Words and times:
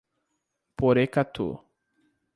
Porecatu 0.81 1.47